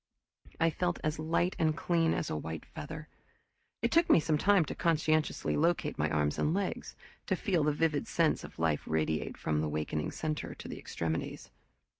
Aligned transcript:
I 0.59 0.71
felt 0.71 0.97
as 1.03 1.19
light 1.19 1.55
and 1.59 1.77
clean 1.77 2.15
as 2.15 2.31
a 2.31 2.35
white 2.35 2.65
feather. 2.65 3.07
It 3.83 3.91
took 3.91 4.09
me 4.09 4.19
some 4.19 4.39
time 4.39 4.65
to 4.65 4.73
conscientiously 4.73 5.55
locate 5.55 5.99
my 5.99 6.09
arms 6.09 6.39
and 6.39 6.55
legs, 6.55 6.95
to 7.27 7.35
feel 7.35 7.63
the 7.65 7.71
vivid 7.71 8.07
sense 8.07 8.43
of 8.43 8.57
life 8.57 8.81
radiate 8.87 9.37
from 9.37 9.61
the 9.61 9.69
wakening 9.69 10.09
center 10.09 10.55
to 10.55 10.67
the 10.67 10.79
extremities. 10.79 11.51